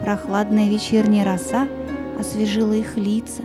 Прохладная 0.00 0.68
вечерняя 0.68 1.24
роса 1.24 1.68
освежила 2.18 2.72
их 2.72 2.96
лица. 2.96 3.42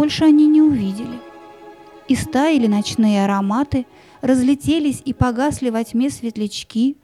Больше 0.00 0.24
они 0.24 0.46
не 0.46 0.62
увидели. 0.62 1.20
И 2.08 2.16
стаяли 2.16 2.66
ночные 2.68 3.22
ароматы, 3.22 3.84
разлетелись 4.22 5.02
и 5.04 5.12
погасли 5.12 5.68
во 5.68 5.84
тьме 5.84 6.08
светлячки, 6.08 6.96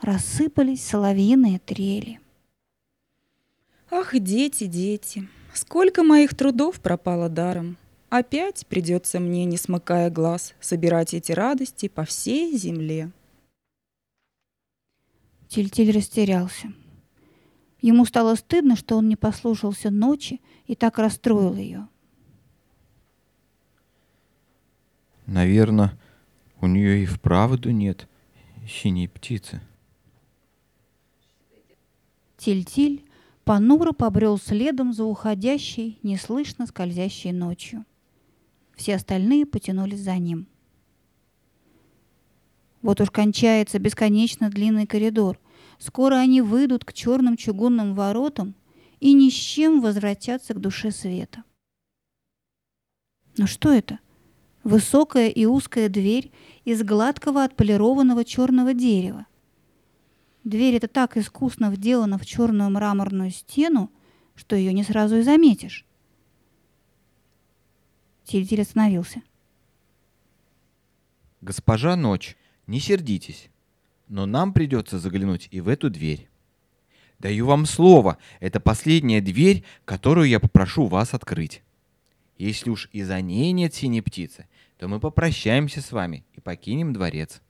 рассыпались 0.00 0.84
соловьиные 0.84 1.58
трели. 1.58 2.20
Ах, 3.90 4.16
дети, 4.16 4.66
дети, 4.66 5.28
сколько 5.52 6.04
моих 6.04 6.36
трудов 6.36 6.78
пропало 6.78 7.28
даром. 7.28 7.76
Опять 8.08 8.68
придется 8.68 9.18
мне, 9.18 9.44
не 9.46 9.56
смыкая 9.56 10.08
глаз, 10.08 10.54
собирать 10.60 11.12
эти 11.12 11.32
радости 11.32 11.88
по 11.88 12.04
всей 12.04 12.56
земле. 12.56 13.10
Тильтиль 15.48 15.90
растерялся. 15.90 16.72
Ему 17.80 18.04
стало 18.04 18.36
стыдно, 18.36 18.76
что 18.76 18.96
он 18.96 19.08
не 19.08 19.16
послушался 19.16 19.90
ночи 19.90 20.40
и 20.68 20.76
так 20.76 20.98
расстроил 21.00 21.56
ее. 21.56 21.88
Наверное, 25.26 25.98
у 26.60 26.66
нее 26.66 27.02
и 27.02 27.06
вправду 27.06 27.70
нет 27.70 28.08
синей 28.68 29.08
птицы. 29.08 29.60
Тиль-тиль 32.36 33.04
понуро 33.44 33.92
побрел 33.92 34.38
следом 34.38 34.92
за 34.92 35.04
уходящей, 35.04 35.98
неслышно 36.02 36.66
скользящей 36.66 37.32
ночью. 37.32 37.84
Все 38.74 38.96
остальные 38.96 39.46
потянулись 39.46 40.00
за 40.00 40.16
ним. 40.16 40.46
Вот 42.82 43.00
уж 43.00 43.10
кончается 43.10 43.78
бесконечно 43.78 44.50
длинный 44.50 44.86
коридор. 44.86 45.40
Скоро 45.78 46.16
они 46.16 46.42
выйдут 46.42 46.84
к 46.84 46.92
черным 46.92 47.36
чугунным 47.36 47.94
воротам 47.94 48.54
и 49.00 49.14
ни 49.14 49.30
с 49.30 49.34
чем 49.34 49.80
возвратятся 49.80 50.52
к 50.52 50.60
душе 50.60 50.90
света. 50.90 51.44
Но 53.38 53.46
что 53.46 53.72
это? 53.72 53.98
Высокая 54.64 55.28
и 55.28 55.44
узкая 55.44 55.90
дверь 55.90 56.32
из 56.64 56.82
гладкого 56.82 57.44
отполированного 57.44 58.24
черного 58.24 58.72
дерева. 58.72 59.26
Дверь 60.42 60.76
эта 60.76 60.88
так 60.88 61.18
искусно 61.18 61.70
вделана 61.70 62.18
в 62.18 62.24
черную 62.24 62.70
мраморную 62.70 63.30
стену, 63.30 63.90
что 64.34 64.56
ее 64.56 64.72
не 64.72 64.82
сразу 64.82 65.16
и 65.16 65.22
заметишь. 65.22 65.84
Тильтиль 68.24 68.62
остановился. 68.62 69.22
Госпожа 71.42 71.94
Ночь, 71.94 72.36
не 72.66 72.80
сердитесь, 72.80 73.50
но 74.08 74.24
нам 74.24 74.54
придется 74.54 74.98
заглянуть 74.98 75.46
и 75.50 75.60
в 75.60 75.68
эту 75.68 75.90
дверь. 75.90 76.26
Даю 77.18 77.44
вам 77.46 77.66
слово, 77.66 78.16
это 78.40 78.60
последняя 78.60 79.20
дверь, 79.20 79.62
которую 79.84 80.26
я 80.26 80.40
попрошу 80.40 80.86
вас 80.86 81.12
открыть. 81.12 81.62
Если 82.38 82.70
уж 82.70 82.88
и 82.92 83.02
за 83.02 83.20
ней 83.20 83.52
нет 83.52 83.74
синей 83.74 84.02
птицы, 84.02 84.46
то 84.78 84.88
мы 84.88 85.00
попрощаемся 85.00 85.80
с 85.80 85.92
вами 85.92 86.24
и 86.34 86.40
покинем 86.40 86.92
дворец. 86.92 87.40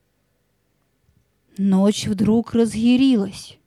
Ночь 1.56 2.06
вдруг 2.06 2.52
разъярилась. 2.52 3.58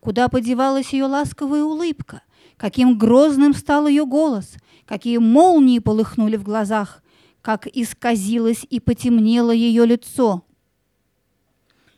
Куда 0.00 0.28
подевалась 0.28 0.92
ее 0.92 1.04
ласковая 1.04 1.62
улыбка? 1.62 2.22
Каким 2.56 2.98
грозным 2.98 3.54
стал 3.54 3.86
ее 3.86 4.04
голос? 4.04 4.56
Какие 4.84 5.18
молнии 5.18 5.78
полыхнули 5.78 6.36
в 6.36 6.42
глазах? 6.42 7.02
Как 7.40 7.66
исказилось 7.66 8.66
и 8.68 8.80
потемнело 8.80 9.50
ее 9.50 9.86
лицо? 9.86 10.44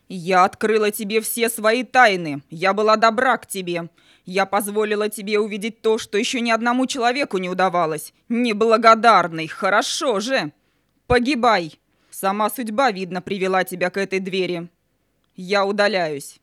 Я 0.09 0.45
открыла 0.45 0.91
тебе 0.91 1.19
все 1.19 1.49
свои 1.49 1.83
тайны. 1.83 2.41
Я 2.49 2.73
была 2.73 2.95
добра 2.95 3.37
к 3.37 3.47
тебе. 3.47 3.89
Я 4.25 4.45
позволила 4.45 5.09
тебе 5.09 5.39
увидеть 5.39 5.81
то, 5.81 5.97
что 5.97 6.17
еще 6.17 6.41
ни 6.41 6.51
одному 6.51 6.85
человеку 6.85 7.37
не 7.37 7.49
удавалось. 7.49 8.13
Неблагодарный, 8.29 9.47
хорошо 9.47 10.19
же. 10.19 10.51
Погибай. 11.07 11.79
Сама 12.11 12.49
судьба, 12.49 12.91
видно, 12.91 13.21
привела 13.21 13.63
тебя 13.63 13.89
к 13.89 13.97
этой 13.97 14.19
двери. 14.19 14.69
Я 15.35 15.65
удаляюсь. 15.65 16.39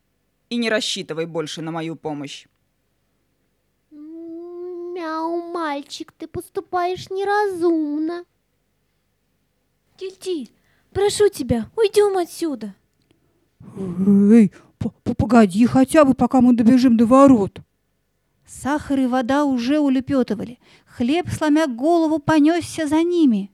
И 0.49 0.57
не 0.57 0.69
рассчитывай 0.69 1.25
больше 1.25 1.61
на 1.61 1.71
мою 1.71 1.95
помощь. 1.95 2.47
Мяу, 3.91 5.51
мальчик, 5.51 6.11
ты 6.17 6.27
поступаешь 6.27 7.09
неразумно. 7.09 8.25
Тиль-тиль, 9.97 10.51
прошу 10.91 11.29
тебя, 11.29 11.69
уйдем 11.75 12.17
отсюда. 12.17 12.75
Эй, 13.77 14.51
погоди 15.17 15.65
хотя 15.65 16.05
бы, 16.05 16.13
пока 16.13 16.41
мы 16.41 16.53
добежим 16.53 16.97
до 16.97 17.05
ворот. 17.05 17.59
Сахар 18.45 18.99
и 18.99 19.05
вода 19.07 19.45
уже 19.45 19.79
улепетывали. 19.79 20.59
Хлеб, 20.85 21.27
сломя 21.29 21.67
голову, 21.67 22.19
понесся 22.19 22.87
за 22.87 23.03
ними. 23.03 23.51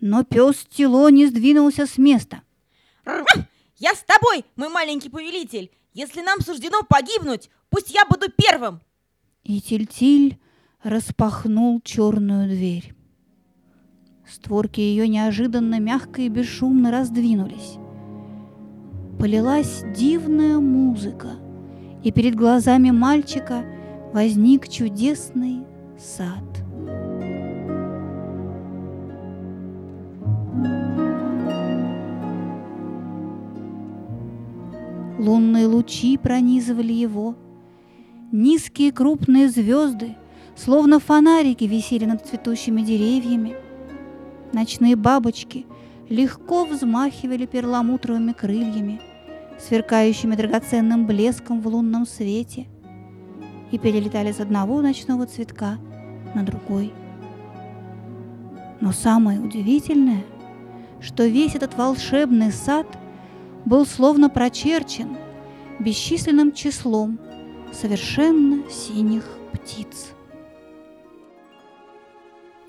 Но 0.00 0.24
пес 0.24 0.66
Тило 0.68 1.10
не 1.10 1.26
сдвинулся 1.26 1.86
с 1.86 1.98
места. 1.98 2.42
Я 3.78 3.94
с 3.94 4.04
тобой, 4.04 4.44
мой 4.56 4.68
маленький 4.68 5.08
повелитель. 5.08 5.70
Если 5.92 6.20
нам 6.20 6.40
суждено 6.40 6.82
погибнуть, 6.88 7.50
пусть 7.70 7.90
я 7.90 8.04
буду 8.04 8.26
первым. 8.30 8.80
И 9.44 9.60
Тиль-Тиль 9.60 10.38
распахнул 10.82 11.80
черную 11.82 12.48
дверь. 12.48 12.94
Створки 14.28 14.80
ее 14.80 15.08
неожиданно 15.08 15.78
мягко 15.78 16.22
и 16.22 16.28
бесшумно 16.28 16.90
раздвинулись. 16.90 17.78
Полилась 19.18 19.84
дивная 19.96 20.58
музыка, 20.58 21.30
и 22.02 22.10
перед 22.10 22.34
глазами 22.34 22.90
мальчика 22.90 23.64
возник 24.12 24.68
чудесный 24.68 25.64
сад. 25.98 26.55
Лунные 35.18 35.66
лучи 35.66 36.18
пронизывали 36.18 36.92
его. 36.92 37.34
Низкие 38.32 38.92
крупные 38.92 39.48
звезды, 39.48 40.16
словно 40.54 40.98
фонарики, 41.00 41.64
висели 41.64 42.04
над 42.04 42.26
цветущими 42.26 42.82
деревьями. 42.82 43.56
Ночные 44.52 44.94
бабочки 44.94 45.64
легко 46.08 46.64
взмахивали 46.64 47.46
перламутровыми 47.46 48.32
крыльями, 48.32 49.00
сверкающими 49.58 50.36
драгоценным 50.36 51.06
блеском 51.06 51.60
в 51.60 51.66
лунном 51.68 52.06
свете, 52.06 52.66
и 53.72 53.78
перелетали 53.78 54.32
с 54.32 54.40
одного 54.40 54.82
ночного 54.82 55.26
цветка 55.26 55.78
на 56.34 56.44
другой. 56.44 56.92
Но 58.80 58.92
самое 58.92 59.40
удивительное, 59.40 60.24
что 61.00 61.24
весь 61.24 61.54
этот 61.54 61.76
волшебный 61.76 62.52
сад 62.52 62.86
был 63.66 63.84
словно 63.84 64.30
прочерчен 64.30 65.16
бесчисленным 65.78 66.52
числом 66.52 67.18
совершенно 67.72 68.62
синих 68.70 69.24
птиц. 69.52 70.12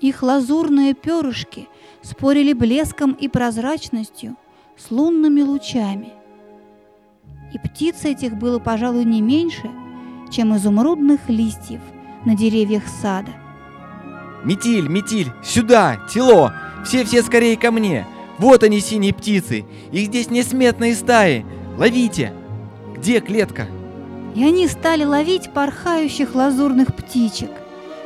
Их 0.00 0.22
лазурные 0.22 0.94
перышки 0.94 1.68
спорили 2.02 2.52
блеском 2.52 3.12
и 3.12 3.28
прозрачностью 3.28 4.36
с 4.76 4.90
лунными 4.90 5.40
лучами. 5.40 6.12
И 7.52 7.58
птиц 7.58 8.04
этих 8.04 8.36
было, 8.36 8.58
пожалуй, 8.58 9.04
не 9.04 9.22
меньше, 9.22 9.70
чем 10.30 10.54
изумрудных 10.54 11.28
листьев 11.28 11.80
на 12.26 12.36
деревьях 12.36 12.82
сада. 12.86 13.32
Метиль, 14.44 14.88
метиль, 14.88 15.32
сюда, 15.42 15.98
тело! 16.12 16.54
Все-все 16.84 17.22
скорее 17.22 17.56
ко 17.56 17.72
мне! 17.72 18.06
Вот 18.38 18.62
они, 18.62 18.80
синие 18.80 19.12
птицы! 19.12 19.64
Их 19.90 20.06
здесь 20.06 20.30
несметные 20.30 20.94
стаи! 20.94 21.44
Ловите! 21.76 22.32
Где 22.96 23.20
клетка? 23.20 23.66
И 24.34 24.44
они 24.44 24.68
стали 24.68 25.04
ловить 25.04 25.52
порхающих 25.52 26.34
лазурных 26.34 26.94
птичек. 26.94 27.50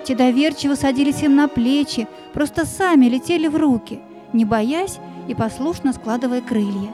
Те 0.04 0.14
доверчиво 0.14 0.74
садились 0.74 1.22
им 1.22 1.36
на 1.36 1.48
плечи, 1.48 2.08
просто 2.32 2.64
сами 2.64 3.06
летели 3.06 3.46
в 3.46 3.56
руки, 3.56 4.00
не 4.32 4.44
боясь 4.44 4.98
и 5.28 5.34
послушно 5.34 5.92
складывая 5.92 6.40
крылья. 6.40 6.90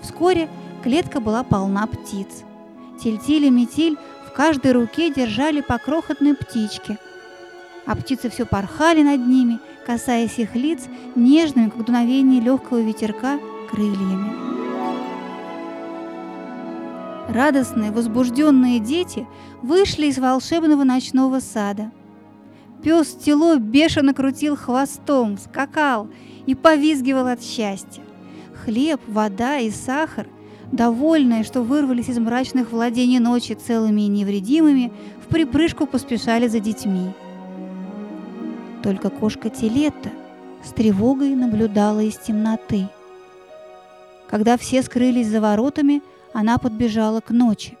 Вскоре 0.00 0.48
клетка 0.82 1.20
была 1.20 1.42
полна 1.42 1.86
птиц. 1.86 2.44
Тильтиль 3.02 3.46
и 3.46 3.50
Метиль 3.50 3.96
в 4.26 4.32
каждой 4.32 4.72
руке 4.72 5.12
держали 5.12 5.60
по 5.60 5.78
крохотной 5.78 6.34
птичке, 6.34 6.98
а 7.88 7.96
птицы 7.96 8.28
все 8.28 8.44
порхали 8.44 9.02
над 9.02 9.26
ними, 9.26 9.58
касаясь 9.86 10.38
их 10.38 10.54
лиц 10.54 10.84
нежными, 11.16 11.70
как 11.70 11.86
дуновение 11.86 12.38
легкого 12.38 12.80
ветерка, 12.80 13.38
крыльями. 13.70 14.30
Радостные, 17.30 17.90
возбужденные 17.90 18.78
дети 18.78 19.26
вышли 19.62 20.06
из 20.06 20.18
волшебного 20.18 20.84
ночного 20.84 21.40
сада. 21.40 21.90
Пес 22.82 23.14
Тело 23.14 23.56
бешено 23.56 24.12
крутил 24.12 24.54
хвостом, 24.54 25.38
скакал 25.38 26.08
и 26.44 26.54
повизгивал 26.54 27.26
от 27.26 27.42
счастья. 27.42 28.02
Хлеб, 28.64 29.00
вода 29.06 29.58
и 29.58 29.70
сахар, 29.70 30.26
довольные, 30.72 31.42
что 31.42 31.62
вырвались 31.62 32.10
из 32.10 32.18
мрачных 32.18 32.70
владений 32.70 33.18
ночи 33.18 33.54
целыми 33.54 34.02
и 34.02 34.08
невредимыми, 34.08 34.92
в 35.24 35.28
припрыжку 35.28 35.86
поспешали 35.86 36.48
за 36.48 36.60
детьми. 36.60 37.12
Только 38.82 39.10
кошка 39.10 39.50
Телетта 39.50 40.10
с 40.64 40.72
тревогой 40.72 41.34
наблюдала 41.34 42.00
из 42.00 42.16
темноты. 42.16 42.88
Когда 44.28 44.56
все 44.56 44.82
скрылись 44.82 45.28
за 45.28 45.40
воротами, 45.40 46.02
она 46.32 46.58
подбежала 46.58 47.20
к 47.20 47.30
ночи. 47.30 47.76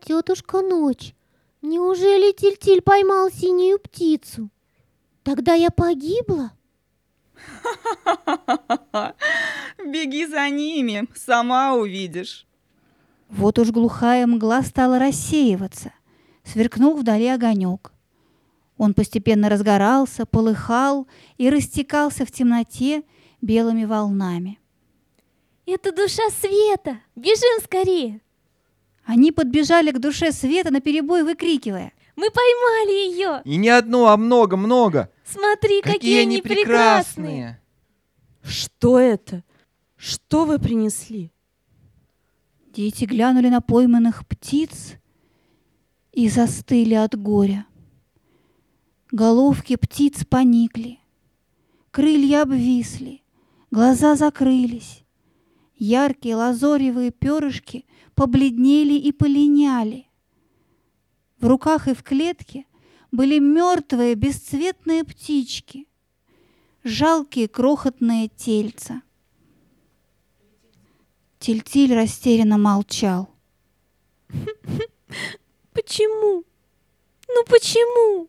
Тетушка 0.00 0.62
Ночь, 0.62 1.14
неужели 1.62 2.32
Тильтиль 2.32 2.82
поймал 2.82 3.30
синюю 3.30 3.78
птицу? 3.78 4.50
Тогда 5.22 5.54
я 5.54 5.70
погибла? 5.70 6.52
Беги 9.78 10.26
за 10.26 10.48
ними, 10.50 11.06
сама 11.14 11.74
увидишь. 11.74 12.46
Вот 13.28 13.58
уж 13.58 13.70
глухая 13.70 14.26
мгла 14.26 14.62
стала 14.62 14.98
рассеиваться. 14.98 15.92
Сверкнул 16.42 16.96
вдали 16.96 17.28
огонек. 17.28 17.92
Он 18.78 18.94
постепенно 18.94 19.48
разгорался, 19.48 20.24
полыхал 20.24 21.08
и 21.36 21.50
растекался 21.50 22.24
в 22.24 22.30
темноте 22.30 23.02
белыми 23.42 23.84
волнами. 23.84 24.58
Это 25.66 25.92
душа 25.92 26.22
света! 26.30 27.00
Бежим 27.14 27.62
скорее! 27.62 28.22
Они 29.04 29.32
подбежали 29.32 29.90
к 29.90 29.98
душе 29.98 30.32
света 30.32 30.72
на 30.72 30.80
перебой, 30.80 31.24
выкрикивая. 31.24 31.92
Мы 32.16 32.30
поймали 32.30 33.10
ее! 33.10 33.42
И 33.44 33.56
не 33.56 33.68
одну, 33.68 34.06
а 34.06 34.16
много-много! 34.16 35.10
Смотри, 35.24 35.82
какие, 35.82 36.22
они 36.22 36.40
прекрасные! 36.40 37.60
Что 38.42 38.98
это? 38.98 39.44
Что 39.96 40.44
вы 40.44 40.58
принесли? 40.58 41.32
Дети 42.72 43.04
глянули 43.04 43.48
на 43.48 43.60
пойманных 43.60 44.26
птиц 44.26 44.94
и 46.12 46.28
застыли 46.28 46.94
от 46.94 47.18
горя. 47.20 47.66
Головки 49.10 49.76
птиц 49.76 50.26
поникли, 50.26 50.98
крылья 51.90 52.42
обвисли, 52.42 53.22
глаза 53.70 54.16
закрылись. 54.16 55.02
Яркие 55.76 56.36
лазоревые 56.36 57.10
перышки 57.10 57.86
побледнели 58.14 58.98
и 58.98 59.12
полиняли. 59.12 60.08
В 61.40 61.46
руках 61.46 61.88
и 61.88 61.94
в 61.94 62.02
клетке 62.02 62.66
были 63.10 63.38
мертвые 63.38 64.14
бесцветные 64.14 65.04
птички, 65.04 65.88
жалкие 66.84 67.48
крохотные 67.48 68.28
тельца. 68.28 69.00
Тильтиль 71.38 71.94
растерянно 71.94 72.58
молчал. 72.58 73.30
Почему? 75.72 76.44
Ну 77.28 77.44
почему? 77.46 78.28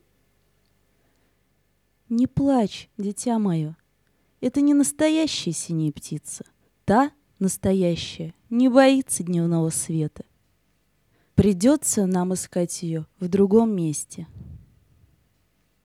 Не 2.10 2.26
плачь, 2.26 2.90
дитя 2.98 3.38
мое. 3.38 3.78
Это 4.42 4.62
не 4.62 4.74
настоящая 4.74 5.52
синяя 5.52 5.92
птица. 5.92 6.44
Та 6.86 7.12
настоящая 7.38 8.34
не 8.50 8.68
боится 8.68 9.24
дневного 9.24 9.70
света. 9.70 10.26
Придется 11.36 12.08
нам 12.08 12.34
искать 12.34 12.82
ее 12.82 13.06
в 13.20 13.28
другом 13.28 13.76
месте. 13.76 14.28